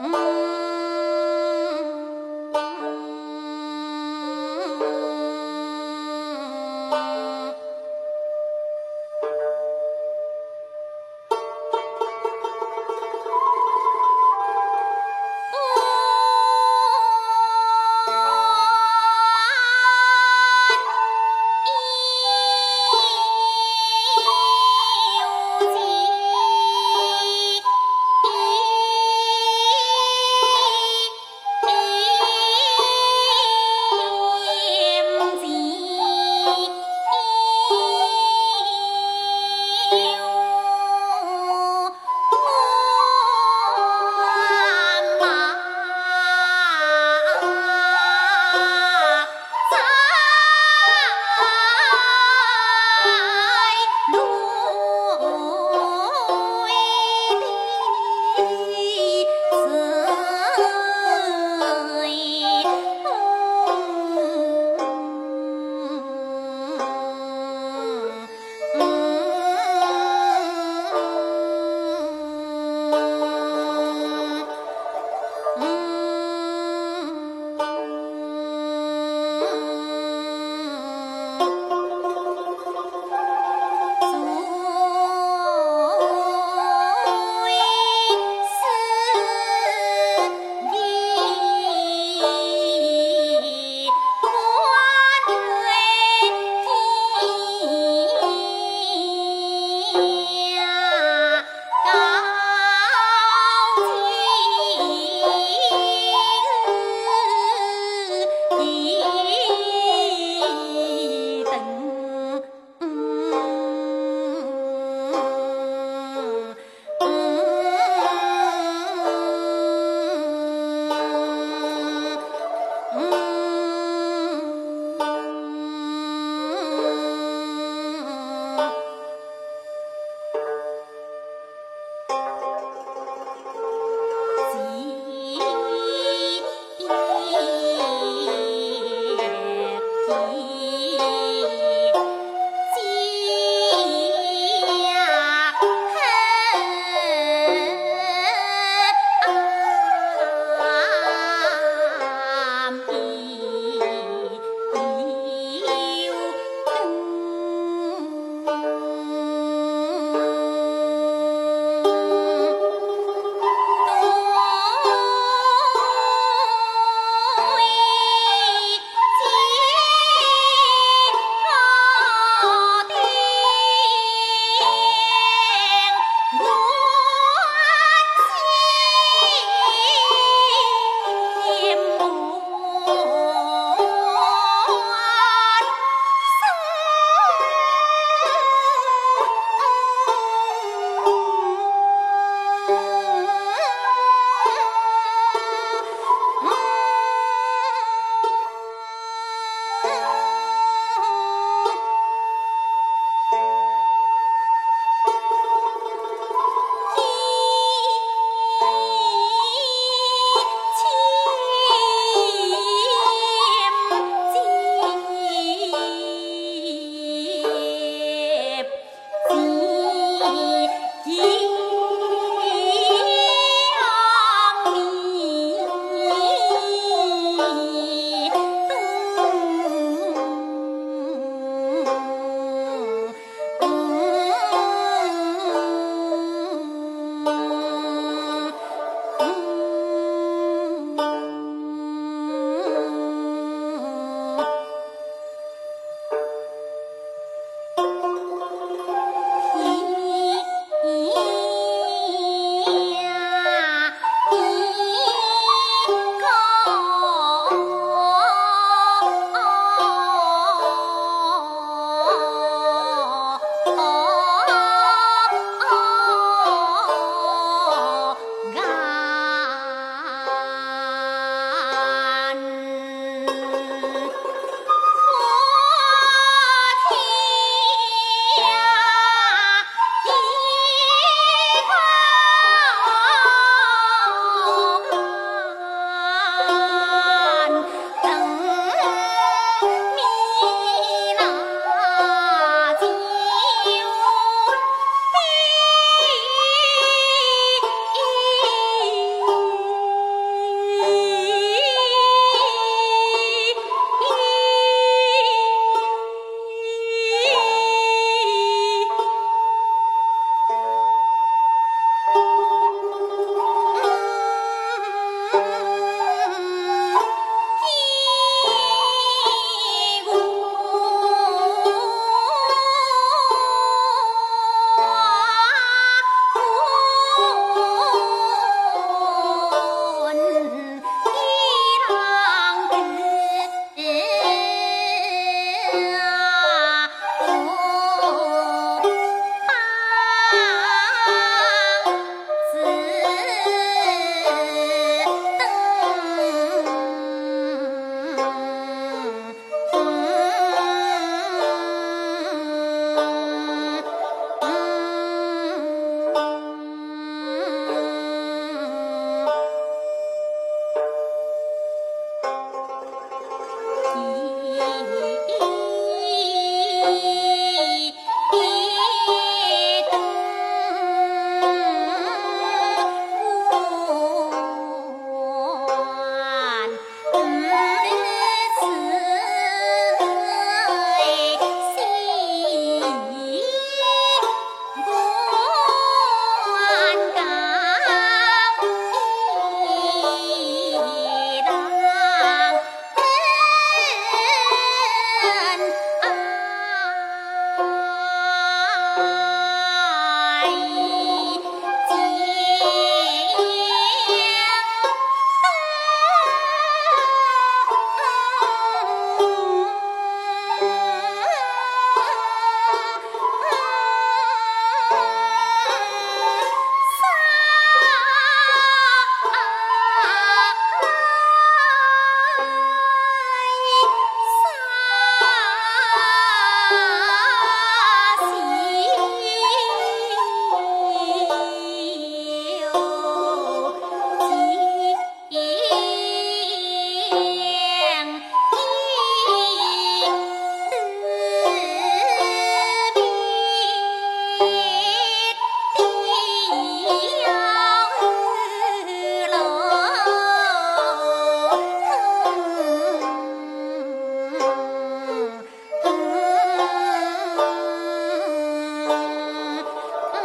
Hmm. 0.00 0.37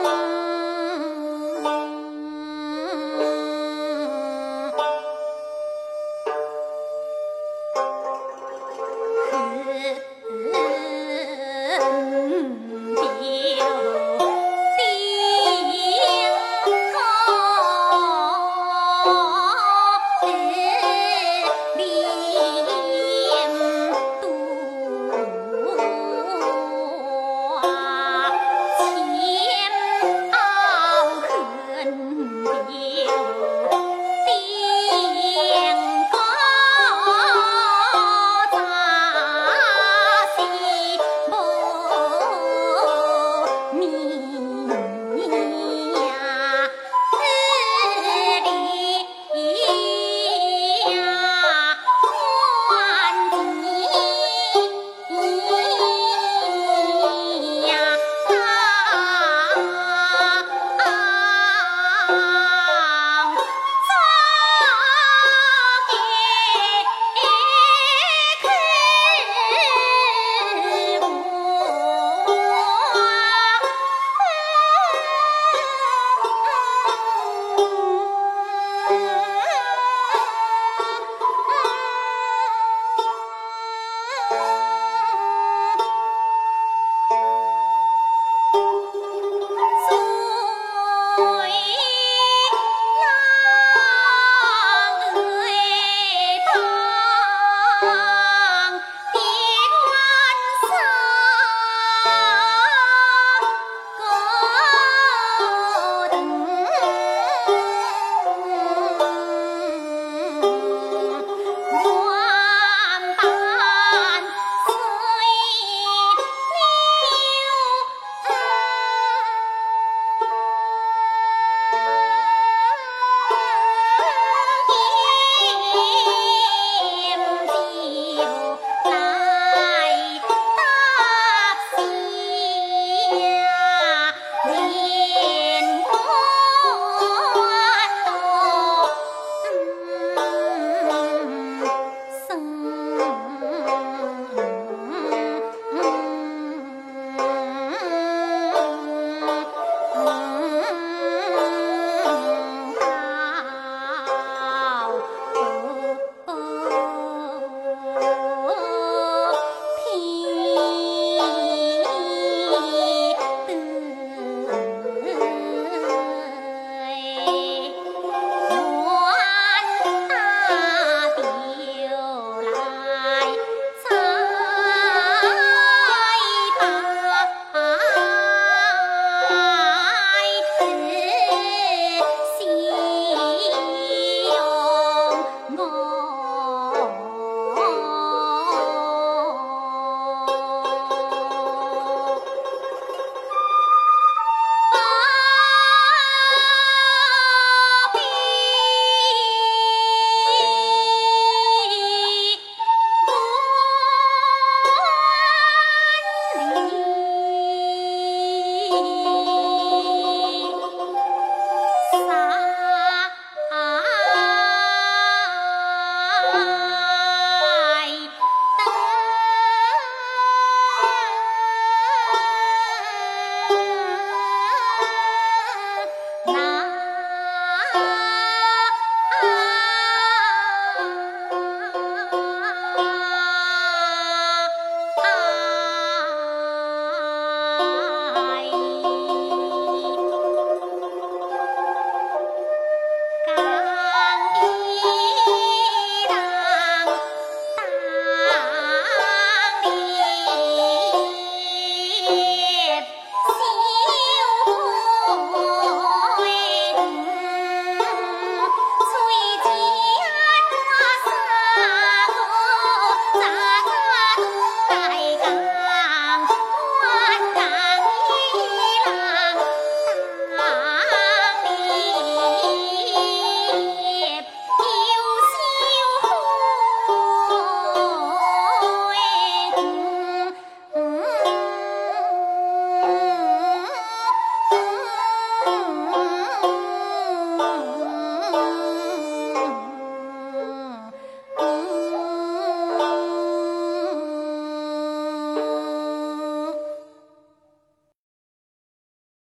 Bye. 0.03 0.42